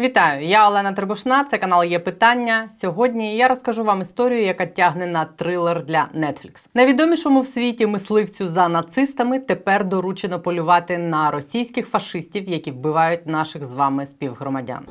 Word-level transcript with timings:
Вітаю, 0.00 0.46
я 0.46 0.68
Олена 0.68 0.92
Трибушна. 0.92 1.46
Це 1.50 1.58
канал 1.58 1.84
є 1.84 1.98
питання. 1.98 2.70
Сьогодні 2.80 3.36
я 3.36 3.48
розкажу 3.48 3.84
вам 3.84 4.00
історію, 4.00 4.42
яка 4.42 4.66
тягне 4.66 5.06
на 5.06 5.24
трилер 5.24 5.84
для 5.84 6.08
Netflix. 6.14 6.52
Найвідомішому 6.74 7.40
в 7.40 7.46
світі 7.46 7.86
мисливцю 7.86 8.48
за 8.48 8.68
нацистами 8.68 9.38
тепер 9.38 9.84
доручено 9.84 10.40
полювати 10.40 10.98
на 10.98 11.30
російських 11.30 11.88
фашистів, 11.88 12.48
які 12.48 12.70
вбивають 12.70 13.26
наших 13.26 13.64
з 13.64 13.74
вами 13.74 14.06
співгромадян. 14.10 14.86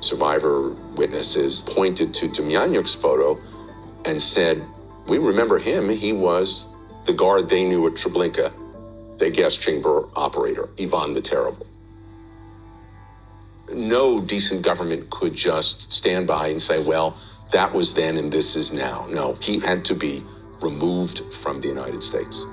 survivor 0.00 0.58
witnesses 1.02 1.52
pointed 1.76 2.08
to 2.18 2.24
Demyanyuk's 2.38 2.94
photo 3.04 3.28
and 4.08 4.16
said, 4.34 4.56
We 5.10 5.16
remember 5.30 5.58
him. 5.70 5.82
He 6.04 6.12
was 6.28 6.46
the 7.08 7.16
guard 7.22 7.42
they 7.48 7.64
knew 7.70 7.82
at 7.88 7.94
Treblinka, 8.00 8.48
the 9.20 9.30
gas 9.38 9.54
chamber 9.64 9.94
operator, 10.26 10.66
Ivan 10.84 11.08
the 11.18 11.22
Terrible. 11.32 11.66
No 13.73 14.21
decent 14.21 14.61
government 14.61 15.09
could 15.09 15.35
just 15.35 15.91
stand 15.91 16.27
by 16.27 16.47
and 16.47 16.61
say, 16.61 16.79
Well, 16.91 17.17
that 17.51 17.73
was 17.73 17.93
then 17.93 18.17
and 18.17 18.31
this 18.31 18.55
is 18.55 18.71
now. 18.71 19.05
No, 19.09 19.33
he 19.41 19.59
had 19.59 19.83
to 19.85 19.95
be 19.95 20.23
removed 20.61 21.17
from 21.33 21.61
the 21.61 21.67
United 21.67 22.03
States. 22.03 22.45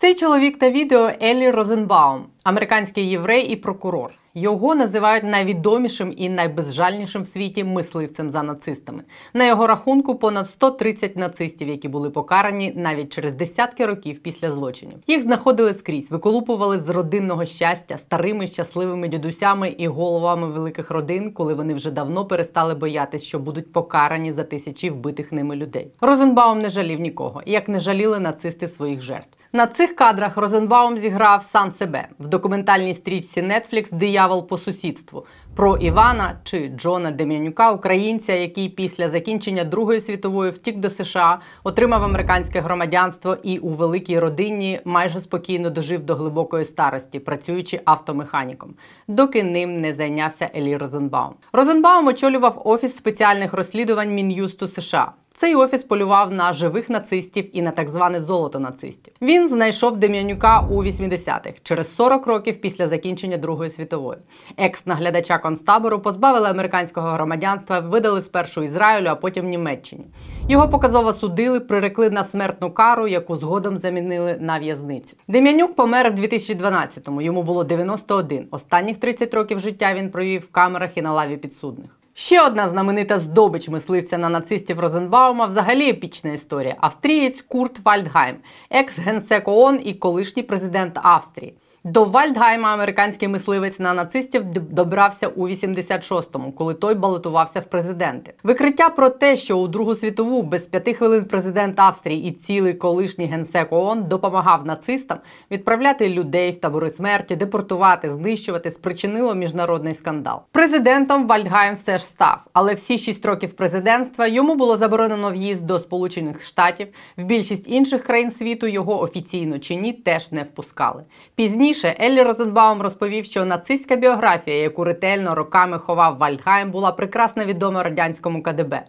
Цей 0.00 0.14
чоловік 0.14 0.62
на 0.62 0.70
відео 0.70 1.10
Елі 1.22 1.50
Розенбаум, 1.50 2.26
Американський 2.43 3.09
єврей 3.09 3.47
і 3.47 3.55
прокурор. 3.55 4.11
Його 4.35 4.75
називають 4.75 5.23
найвідомішим 5.23 6.13
і 6.17 6.29
найбезжальнішим 6.29 7.21
в 7.21 7.27
світі 7.27 7.63
мисливцем 7.63 8.29
за 8.29 8.43
нацистами. 8.43 9.03
На 9.33 9.47
його 9.47 9.67
рахунку 9.67 10.15
понад 10.15 10.49
130 10.49 11.17
нацистів, 11.17 11.67
які 11.67 11.87
були 11.87 12.09
покарані 12.09 12.73
навіть 12.75 13.13
через 13.13 13.33
десятки 13.33 13.85
років 13.85 14.19
після 14.19 14.51
злочинів. 14.51 14.97
Їх 15.07 15.23
знаходили 15.23 15.73
скрізь, 15.73 16.11
виколупували 16.11 16.79
з 16.79 16.89
родинного 16.89 17.45
щастя 17.45 17.97
старими 17.97 18.47
щасливими 18.47 19.07
дідусями 19.07 19.69
і 19.69 19.87
головами 19.87 20.47
великих 20.47 20.91
родин, 20.91 21.31
коли 21.31 21.53
вони 21.53 21.73
вже 21.73 21.91
давно 21.91 22.25
перестали 22.25 22.75
боятись, 22.75 23.23
що 23.23 23.39
будуть 23.39 23.73
покарані 23.73 24.31
за 24.31 24.43
тисячі 24.43 24.89
вбитих 24.89 25.31
ними 25.31 25.55
людей. 25.55 25.91
Розенбаум 26.01 26.61
не 26.61 26.69
жалів 26.69 26.99
нікого, 26.99 27.41
як 27.45 27.67
не 27.67 27.79
жаліли 27.79 28.19
нацисти 28.19 28.67
своїх 28.67 29.01
жертв. 29.01 29.37
На 29.55 29.67
цих 29.67 29.95
кадрах 29.95 30.37
Розенбаум 30.37 30.97
зіграв 30.97 31.49
сам 31.51 31.71
себе 31.71 32.07
в 32.19 32.27
документальній 32.33 32.95
стрічці 32.95 33.41
Netflix 33.41 33.93
Диявол 33.93 34.47
по 34.47 34.57
сусідству 34.57 35.25
про 35.55 35.77
Івана 35.77 36.39
чи 36.43 36.67
Джона 36.67 37.11
Дем'янюка, 37.11 37.71
українця, 37.71 38.33
який 38.33 38.69
після 38.69 39.09
закінчення 39.09 39.63
Другої 39.63 40.01
світової 40.01 40.51
втік 40.51 40.77
до 40.77 40.89
США, 40.89 41.39
отримав 41.63 42.03
американське 42.03 42.59
громадянство 42.59 43.37
і 43.43 43.57
у 43.57 43.69
великій 43.69 44.19
родині 44.19 44.79
майже 44.85 45.21
спокійно 45.21 45.69
дожив 45.69 46.03
до 46.03 46.15
глибокої 46.15 46.65
старості, 46.65 47.19
працюючи 47.19 47.81
автомеханіком, 47.85 48.73
доки 49.07 49.43
ним 49.43 49.81
не 49.81 49.93
зайнявся 49.93 50.49
Елі 50.55 50.77
Розенбаум. 50.77 51.33
Розенбаум 51.51 52.07
очолював 52.07 52.61
офіс 52.65 52.95
спеціальних 52.97 53.53
розслідувань 53.53 54.13
Мін'юсту 54.13 54.67
США. 54.67 55.11
Цей 55.43 55.55
офіс 55.55 55.83
полював 55.83 56.33
на 56.33 56.53
живих 56.53 56.89
нацистів 56.89 57.57
і 57.57 57.61
на 57.61 57.71
так 57.71 57.89
зване 57.89 58.21
золото 58.21 58.59
нацистів. 58.59 59.13
Він 59.21 59.49
знайшов 59.49 59.97
Дем'янюка 59.97 60.67
у 60.69 60.83
80-х, 60.83 61.53
через 61.63 61.95
40 61.95 62.27
років 62.27 62.61
після 62.61 62.87
закінчення 62.87 63.37
Другої 63.37 63.69
світової. 63.69 64.19
Екс-наглядача 64.57 65.37
концтабору 65.37 65.99
позбавили 65.99 66.49
американського 66.49 67.07
громадянства, 67.07 67.79
видали 67.79 68.21
спершу 68.21 68.63
Ізраїлю, 68.63 69.07
а 69.07 69.15
потім 69.15 69.49
Німеччині. 69.49 70.05
Його 70.49 70.69
показово 70.69 71.13
судили, 71.13 71.59
прирекли 71.59 72.09
на 72.09 72.23
смертну 72.23 72.71
кару, 72.71 73.07
яку 73.07 73.37
згодом 73.37 73.77
замінили 73.77 74.37
на 74.39 74.59
в'язницю. 74.59 75.15
Дем'янюк 75.27 75.75
помер 75.75 76.11
в 76.11 76.15
2012-му. 76.19 77.21
Йому 77.21 77.43
було 77.43 77.63
91. 77.63 78.47
Останніх 78.51 78.97
30 78.97 79.33
років 79.33 79.59
життя 79.59 79.93
він 79.93 80.11
провів 80.11 80.41
в 80.41 80.51
камерах 80.51 80.97
і 80.97 81.01
на 81.01 81.13
лаві 81.13 81.37
підсудних. 81.37 82.02
Ще 82.15 82.41
одна 82.41 82.69
знаменита 82.69 83.19
здобич 83.19 83.67
мисливця 83.69 84.17
на 84.17 84.29
нацистів 84.29 84.79
Розенбаума 84.79 85.45
взагалі 85.45 85.89
епічна 85.89 86.31
історія. 86.31 86.75
Австрієць 86.79 87.41
Курт 87.41 87.79
Вальдгайм, 87.79 88.35
екс-генсек 88.69 89.47
ООН 89.47 89.81
і 89.83 89.93
колишній 89.93 90.43
президент 90.43 90.99
Австрії. 91.03 91.53
До 91.85 92.05
Вальдгайма 92.05 92.73
американський 92.73 93.27
мисливець 93.27 93.79
на 93.79 93.93
нацистів 93.93 94.45
добрався 94.45 95.27
у 95.27 95.47
86-му, 95.47 96.51
коли 96.51 96.73
той 96.73 96.95
балотувався 96.95 97.59
в 97.59 97.65
президенти. 97.65 98.33
Викриття 98.43 98.89
про 98.89 99.09
те, 99.09 99.37
що 99.37 99.57
у 99.57 99.67
Другу 99.67 99.95
світову 99.95 100.43
без 100.43 100.61
п'яти 100.61 100.93
хвилин 100.93 101.25
президент 101.25 101.79
Австрії 101.79 102.29
і 102.29 102.31
цілий 102.31 102.73
колишній 102.73 103.25
генсек 103.25 103.73
ООН 103.73 104.03
допомагав 104.03 104.65
нацистам 104.65 105.17
відправляти 105.51 106.09
людей 106.09 106.51
в 106.51 106.59
табори 106.59 106.89
смерті, 106.89 107.35
депортувати, 107.35 108.09
знищувати, 108.09 108.71
спричинило 108.71 109.35
міжнародний 109.35 109.93
скандал. 109.93 110.41
Президентом 110.51 111.27
Вальдгайм 111.27 111.75
все 111.75 111.97
ж 111.97 112.05
став, 112.05 112.37
але 112.53 112.73
всі 112.73 112.97
шість 112.97 113.25
років 113.25 113.53
президентства 113.53 114.27
йому 114.27 114.55
було 114.55 114.77
заборонено 114.77 115.31
в'їзд 115.31 115.65
до 115.65 115.79
Сполучених 115.79 116.41
Штатів. 116.43 116.87
В 117.17 117.23
більшість 117.23 117.67
інших 117.67 118.03
країн 118.03 118.31
світу 118.31 118.67
його 118.67 119.01
офіційно 119.01 119.59
чи 119.59 119.75
ні 119.75 119.93
теж 119.93 120.31
не 120.31 120.43
впускали. 120.43 121.03
Пізніше. 121.35 121.72
Пізніше 121.73 121.95
Еллі 121.99 122.23
Розенбаум 122.23 122.81
розповів, 122.81 123.25
що 123.25 123.45
нацистська 123.45 123.95
біографія, 123.95 124.57
яку 124.57 124.83
ретельно 124.83 125.35
роками 125.35 125.79
ховав 125.79 126.17
Вальдхайм, 126.17 126.71
була 126.71 126.91
прекрасно 126.91 127.45
відома 127.45 127.83
радянському 127.83 128.43
КДБ. 128.43 128.81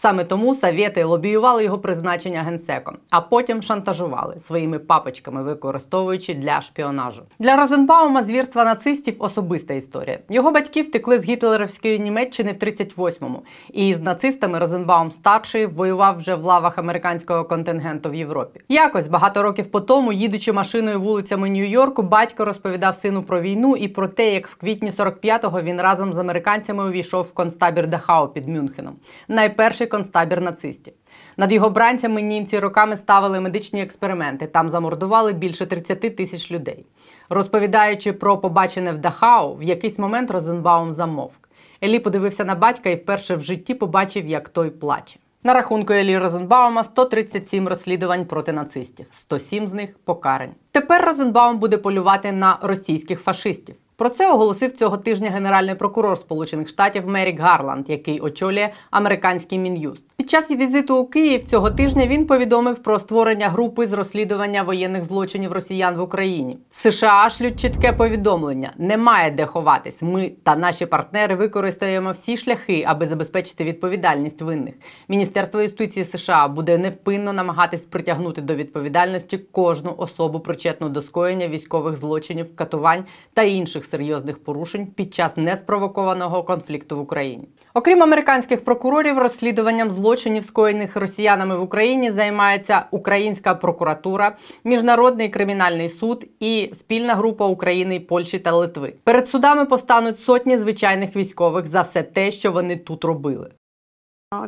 Саме 0.00 0.24
тому 0.24 0.54
совєти 0.54 1.04
лобіювали 1.04 1.64
його 1.64 1.78
призначення 1.78 2.42
генсеком, 2.42 2.96
а 3.10 3.20
потім 3.20 3.62
шантажували 3.62 4.36
своїми 4.46 4.78
папочками, 4.78 5.42
використовуючи 5.42 6.34
для 6.34 6.60
шпіонажу. 6.60 7.22
Для 7.38 7.56
Розенбаума 7.56 8.22
звірства 8.22 8.64
нацистів 8.64 9.14
особиста 9.18 9.74
історія. 9.74 10.18
Його 10.28 10.52
батьки 10.52 10.82
втекли 10.82 11.20
з 11.20 11.24
гітлерівської 11.24 11.98
Німеччини 11.98 12.52
в 12.52 12.64
38-му, 12.64 13.42
і 13.72 13.94
з 13.94 14.00
нацистами 14.00 14.58
Розенбаум 14.58 15.12
старший 15.12 15.66
воював 15.66 16.18
вже 16.18 16.34
в 16.34 16.44
лавах 16.44 16.78
американського 16.78 17.44
контингенту 17.44 18.10
в 18.10 18.14
Європі. 18.14 18.60
Якось 18.68 19.08
багато 19.08 19.42
років 19.42 19.70
по 19.70 19.80
тому, 19.80 20.12
їдучи 20.12 20.52
машиною 20.52 21.00
вулицями 21.00 21.50
Нью-Йорку, 21.50 22.02
батько 22.02 22.44
розповідав 22.44 22.94
сину 23.02 23.22
про 23.22 23.40
війну 23.40 23.76
і 23.76 23.88
про 23.88 24.08
те, 24.08 24.34
як 24.34 24.48
в 24.48 24.56
квітні 24.56 24.90
45-го 24.90 25.62
він 25.62 25.80
разом 25.80 26.14
з 26.14 26.18
американцями 26.18 26.88
увійшов 26.88 27.24
в 27.24 27.34
концтабір 27.34 27.86
Дахау 27.86 28.28
під 28.28 28.48
Мюнхеном. 28.48 28.94
Найперший 29.28 29.87
концтабір 29.88 30.40
нацистів. 30.40 30.94
Над 31.36 31.52
його 31.52 31.70
бранцями 31.70 32.22
німці 32.22 32.58
роками 32.58 32.96
ставили 32.96 33.40
медичні 33.40 33.82
експерименти. 33.82 34.46
Там 34.46 34.68
замордували 34.68 35.32
більше 35.32 35.66
30 35.66 36.16
тисяч 36.16 36.50
людей. 36.50 36.86
Розповідаючи 37.28 38.12
про 38.12 38.38
побачене 38.38 38.92
в 38.92 38.98
Дахау, 38.98 39.54
в 39.54 39.62
якийсь 39.62 39.98
момент 39.98 40.30
Розенбаум 40.30 40.92
замовк. 40.92 41.48
Елі 41.84 41.98
подивився 41.98 42.44
на 42.44 42.54
батька 42.54 42.90
і 42.90 42.94
вперше 42.94 43.36
в 43.36 43.42
житті 43.42 43.74
побачив, 43.74 44.26
як 44.26 44.48
той 44.48 44.70
плаче. 44.70 45.18
На 45.44 45.54
рахунку 45.54 45.92
Елі 45.92 46.18
Розенбаума 46.18 46.84
137 46.84 47.68
розслідувань 47.68 48.24
проти 48.24 48.52
нацистів, 48.52 49.06
107 49.20 49.66
з 49.66 49.72
них 49.72 49.98
покарані. 50.04 50.52
Тепер 50.72 51.04
Розенбаум 51.04 51.58
буде 51.58 51.76
полювати 51.76 52.32
на 52.32 52.58
російських 52.62 53.20
фашистів. 53.20 53.76
Про 53.98 54.08
це 54.08 54.32
оголосив 54.32 54.76
цього 54.76 54.96
тижня 54.96 55.30
генеральний 55.30 55.74
прокурор 55.74 56.18
Сполучених 56.18 56.68
Штатів 56.68 57.08
Мерік 57.08 57.40
Гарланд, 57.40 57.90
який 57.90 58.20
очолює 58.20 58.70
американський 58.90 59.58
мін'юст. 59.58 60.07
Під 60.20 60.30
час 60.30 60.50
візиту 60.50 60.96
у 60.96 61.06
Київ 61.06 61.44
цього 61.50 61.70
тижня 61.70 62.06
він 62.06 62.26
повідомив 62.26 62.82
про 62.82 62.98
створення 62.98 63.48
групи 63.48 63.86
з 63.86 63.92
розслідування 63.92 64.62
воєнних 64.62 65.04
злочинів 65.04 65.52
росіян 65.52 65.96
в 65.96 66.00
Україні. 66.00 66.58
США 66.72 67.30
шлють 67.30 67.60
чітке 67.60 67.92
повідомлення: 67.92 68.72
немає 68.78 69.30
де 69.30 69.46
ховатись. 69.46 70.02
Ми 70.02 70.32
та 70.42 70.56
наші 70.56 70.86
партнери 70.86 71.34
використаємо 71.34 72.12
всі 72.12 72.36
шляхи, 72.36 72.84
аби 72.86 73.06
забезпечити 73.06 73.64
відповідальність 73.64 74.42
винних. 74.42 74.74
Міністерство 75.08 75.60
юстиції 75.60 76.04
США 76.04 76.48
буде 76.48 76.78
невпинно 76.78 77.32
намагатись 77.32 77.84
притягнути 77.84 78.40
до 78.40 78.54
відповідальності 78.54 79.38
кожну 79.38 79.94
особу, 79.98 80.40
причетну 80.40 80.88
до 80.88 81.02
скоєння 81.02 81.48
військових 81.48 81.96
злочинів, 81.96 82.56
катувань 82.56 83.04
та 83.34 83.42
інших 83.42 83.84
серйозних 83.84 84.44
порушень 84.44 84.86
під 84.86 85.14
час 85.14 85.36
неспровокованого 85.36 86.42
конфлікту 86.42 86.96
в 86.96 87.00
Україні. 87.00 87.48
Окрім 87.74 88.02
американських 88.02 88.64
прокурорів, 88.64 89.18
розслідуванням 89.18 89.90
злочинів, 89.90 90.07
скоєних 90.42 90.96
росіянами 90.96 91.58
в 91.58 91.62
Україні, 91.62 92.12
займається 92.12 92.86
Українська 92.90 93.54
прокуратура, 93.54 94.36
Міжнародний 94.64 95.28
кримінальний 95.28 95.88
суд 95.88 96.24
і 96.40 96.72
спільна 96.80 97.14
група 97.14 97.46
України, 97.46 98.00
Польщі 98.00 98.38
та 98.38 98.52
Литви. 98.52 98.92
Перед 99.04 99.28
судами 99.28 99.64
постануть 99.64 100.20
сотні 100.20 100.58
звичайних 100.58 101.16
військових 101.16 101.66
за 101.66 101.82
все 101.82 102.02
те, 102.02 102.30
що 102.30 102.52
вони 102.52 102.76
тут 102.76 103.04
робили. 103.04 103.50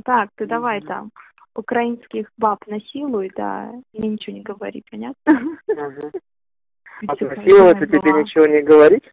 Так, 0.05 0.29
ты 0.37 0.47
давай 0.47 0.81
там 0.81 1.11
украинских 1.55 2.31
баб 2.37 2.59
насилуй, 2.67 3.31
да, 3.37 3.71
и 3.93 4.07
ничего 4.07 4.37
не 4.37 4.43
говори, 4.43 4.83
понятно? 4.91 5.57
А 7.07 7.15
и 7.15 7.17
тебе 7.17 8.12
ничего 8.12 8.47
не 8.47 8.62
говорить? 8.62 9.05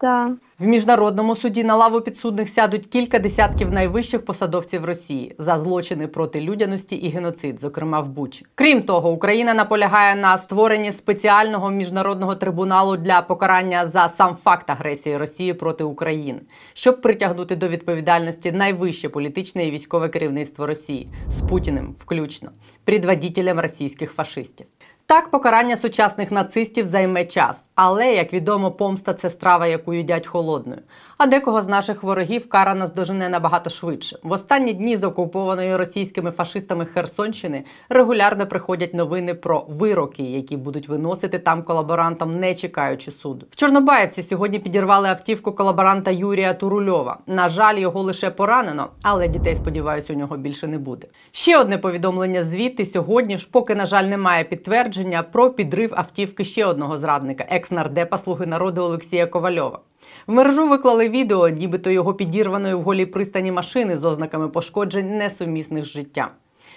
Да. 0.00 0.36
В 0.58 0.66
міжнародному 0.66 1.36
суді 1.36 1.64
на 1.64 1.76
лаву 1.76 2.00
підсудних 2.00 2.48
сядуть 2.48 2.86
кілька 2.86 3.18
десятків 3.18 3.72
найвищих 3.72 4.24
посадовців 4.24 4.84
Росії 4.84 5.34
за 5.38 5.58
злочини 5.58 6.06
проти 6.06 6.40
людяності 6.40 6.96
і 6.96 7.08
геноцид, 7.08 7.60
зокрема 7.60 8.00
в 8.00 8.08
Бучі. 8.08 8.46
Крім 8.54 8.82
того, 8.82 9.10
Україна 9.10 9.54
наполягає 9.54 10.14
на 10.14 10.38
створенні 10.38 10.92
спеціального 10.92 11.70
міжнародного 11.70 12.34
трибуналу 12.34 12.96
для 12.96 13.22
покарання 13.22 13.86
за 13.86 14.10
сам 14.18 14.36
факт 14.44 14.70
агресії 14.70 15.16
Росії 15.16 15.54
проти 15.54 15.84
України, 15.84 16.40
щоб 16.72 17.00
притягнути 17.00 17.56
до 17.56 17.68
відповідальності 17.68 18.52
найвище 18.52 19.08
політичне 19.08 19.66
і 19.66 19.70
військове 19.70 20.08
керівництво 20.08 20.66
Росії 20.66 21.08
з 21.38 21.48
Путіним, 21.48 21.94
включно 21.98 22.50
предводителем 22.84 23.60
російських 23.60 24.12
фашистів. 24.12 24.66
Так, 25.08 25.30
покарання 25.30 25.76
сучасних 25.76 26.30
нацистів 26.30 26.86
займе 26.86 27.24
час, 27.24 27.56
але, 27.80 28.14
як 28.14 28.32
відомо, 28.32 28.70
помста 28.70 29.14
це 29.14 29.30
страва, 29.30 29.66
яку 29.66 29.94
їдять 29.94 30.26
холодною. 30.26 30.80
А 31.18 31.26
декого 31.26 31.62
з 31.62 31.68
наших 31.68 32.02
ворогів 32.02 32.48
кара 32.48 32.74
наздожене 32.74 33.28
набагато 33.28 33.70
швидше. 33.70 34.18
В 34.22 34.32
останні 34.32 34.72
дні 34.72 34.96
з 34.96 35.04
окупованої 35.04 35.76
російськими 35.76 36.30
фашистами 36.30 36.84
Херсонщини 36.84 37.64
регулярно 37.88 38.46
приходять 38.46 38.94
новини 38.94 39.34
про 39.34 39.64
вироки, 39.68 40.22
які 40.22 40.56
будуть 40.56 40.88
виносити 40.88 41.38
там 41.38 41.62
колаборантам, 41.62 42.40
не 42.40 42.54
чекаючи 42.54 43.10
суду. 43.10 43.46
В 43.50 43.56
Чорнобаївці 43.56 44.22
сьогодні 44.22 44.58
підірвали 44.58 45.08
автівку 45.08 45.52
колаборанта 45.52 46.10
Юрія 46.10 46.54
Турульова. 46.54 47.18
На 47.26 47.48
жаль, 47.48 47.78
його 47.78 48.02
лише 48.02 48.30
поранено, 48.30 48.88
але 49.02 49.28
дітей, 49.28 49.56
сподіваюся, 49.56 50.12
у 50.12 50.16
нього 50.16 50.36
більше 50.36 50.66
не 50.66 50.78
буде. 50.78 51.06
Ще 51.32 51.58
одне 51.58 51.78
повідомлення 51.78 52.44
звідти 52.44 52.86
сьогодні 52.86 53.38
ж, 53.38 53.48
поки 53.52 53.74
на 53.74 53.86
жаль 53.86 54.04
немає 54.04 54.44
підтвердження 54.44 55.22
про 55.22 55.50
підрив 55.50 55.92
автівки 55.96 56.44
ще 56.44 56.66
одного 56.66 56.98
зрадника, 56.98 57.44
екс-нардепа 57.68 58.18
Слуги 58.18 58.46
народу 58.46 58.82
Олексія 58.82 59.26
Ковальова. 59.26 59.80
В 60.26 60.32
мережу 60.32 60.68
виклали 60.68 61.08
відео, 61.08 61.48
нібито 61.48 61.90
його 61.90 62.14
підірваної 62.14 62.74
в 62.74 62.80
голій 62.80 63.06
пристані 63.06 63.52
машини 63.52 63.96
з 63.96 64.04
ознаками 64.04 64.48
пошкоджень 64.48 65.16
несумісних 65.16 65.84
з 65.84 65.88
життям. 65.88 66.28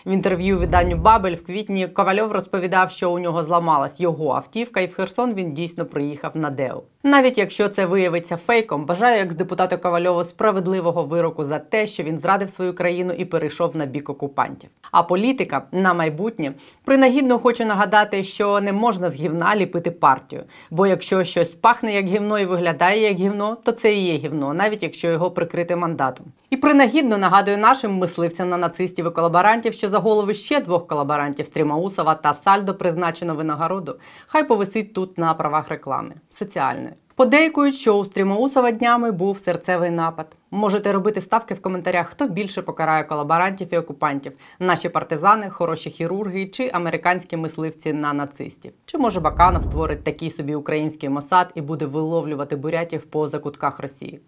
В 0.06 0.12
інтерв'ю 0.12 0.58
виданню 0.58 0.96
Бабель 0.96 1.36
в 1.36 1.46
квітні 1.46 1.88
Ковальов 1.88 2.32
розповідав, 2.32 2.92
що 2.92 3.12
у 3.12 3.20
нього 3.20 3.44
зламалась 3.44 4.00
його 4.00 4.32
автівка, 4.32 4.80
і 4.82 4.88
в 4.88 4.94
Херсон 4.96 5.34
він 5.34 5.54
дійсно 5.54 5.86
приїхав 5.86 6.38
на 6.38 6.50
Део. 6.50 6.84
Навіть 7.04 7.38
якщо 7.38 7.70
це 7.70 7.86
виявиться 7.86 8.38
фейком, 8.38 8.86
бажаю 8.86 9.18
як 9.18 9.32
з 9.32 9.36
депутата 9.36 9.78
Ковальову 9.78 10.24
справедливого 10.24 11.04
вироку 11.04 11.46
за 11.46 11.60
те, 11.60 11.88
що 11.88 12.04
він 12.04 12.20
зрадив 12.20 12.50
свою 12.50 12.74
країну 12.74 13.14
і 13.14 13.26
перейшов 13.26 13.76
на 13.76 13.86
бік 13.86 14.10
окупантів. 14.10 14.70
А 14.92 15.04
політика 15.04 15.64
на 15.72 15.94
майбутнє 15.94 16.54
принагідно 16.86 17.40
хочу 17.40 17.66
нагадати, 17.66 18.24
що 18.24 18.62
не 18.62 18.74
можна 18.74 19.10
з 19.10 19.16
гівна 19.16 19.56
ліпити 19.56 19.92
партію. 19.92 20.44
Бо 20.72 20.88
якщо 20.88 21.24
щось 21.24 21.50
пахне 21.50 21.94
як 21.94 22.06
гівно 22.06 22.40
і 22.40 22.46
виглядає 22.46 23.02
як 23.02 23.18
гівно, 23.18 23.58
то 23.64 23.72
це 23.72 23.94
і 23.94 24.06
є 24.06 24.14
гівно, 24.14 24.54
навіть 24.54 24.84
якщо 24.84 25.12
його 25.12 25.32
прикрити 25.32 25.76
мандатом. 25.76 26.26
І 26.50 26.58
принагідно 26.58 27.18
нагадую 27.18 27.58
нашим 27.58 27.98
мисливцям 27.98 28.50
на 28.50 28.58
нацистів 28.58 29.08
і 29.08 29.10
колаборантів, 29.10 29.74
що 29.74 29.90
за 29.90 30.00
голови 30.00 30.34
ще 30.34 30.60
двох 30.60 30.88
колаборантів 30.88 31.46
Стрімаусова 31.46 32.16
та 32.16 32.36
Сальдо 32.44 32.76
призначено 32.76 33.36
винагороду. 33.36 33.96
Хай 34.28 34.48
повисить 34.48 34.94
тут 34.94 35.18
на 35.18 35.34
правах 35.34 35.70
реклами 35.70 36.14
соціальної. 36.40 36.91
Подейкують, 37.22 37.76
що 37.76 37.98
у 37.98 38.06
стрімоусова 38.06 38.72
днями 38.72 39.12
був 39.12 39.40
серцевий 39.40 39.92
напад. 39.92 40.28
Можете 40.52 40.92
робити 40.92 41.22
ставки 41.22 41.54
в 41.54 41.62
коментарях, 41.62 42.10
хто 42.10 42.28
більше 42.28 42.62
покарає 42.62 43.04
колаборантів 43.04 43.74
і 43.74 43.78
окупантів: 43.78 44.34
наші 44.60 44.90
партизани, 44.90 45.50
хороші 45.50 45.90
хірурги 45.90 46.48
чи 46.48 46.70
американські 46.74 47.38
мисливці 47.38 47.94
на 47.94 48.14
нацистів. 48.14 48.74
Чи 48.86 48.98
може 48.98 49.20
Баканов 49.20 49.64
створить 49.64 50.04
такий 50.04 50.32
собі 50.32 50.56
український 50.56 51.10
мосад 51.10 51.52
і 51.56 51.62
буде 51.62 51.86
виловлювати 51.86 52.56
бурятів 52.56 53.06
по 53.06 53.28
закутках 53.28 53.80
Росії? 53.80 54.22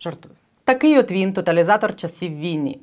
Жартую. 0.00 0.34
Такий 0.64 0.98
от 0.98 1.10
він 1.12 1.32
тоталізатор 1.32 1.96
часів 1.96 2.38
війни. 2.38 2.76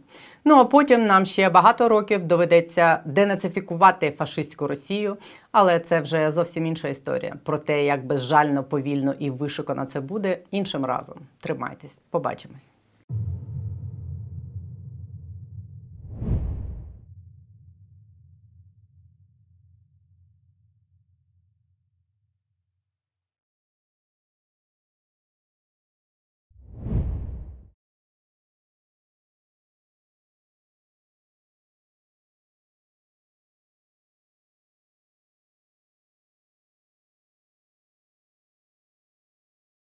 Ну 0.46 0.56
а 0.56 0.66
потім 0.66 1.06
нам 1.06 1.26
ще 1.26 1.50
багато 1.50 1.90
років 1.90 2.24
доведеться 2.24 3.02
денацифікувати 3.06 4.12
фашистську 4.18 4.68
Росію, 4.68 5.18
але 5.52 5.80
це 5.80 6.02
вже 6.02 6.32
зовсім 6.32 6.66
інша 6.66 6.88
історія. 6.88 7.36
Про 7.44 7.58
те, 7.58 7.86
як 7.86 8.06
безжально, 8.06 8.64
повільно 8.64 9.14
і 9.20 9.30
вишукано 9.30 9.86
це 9.86 10.00
буде 10.00 10.38
іншим 10.52 10.86
разом. 10.86 11.18
Тримайтесь, 11.40 12.02
побачимось. 12.10 12.70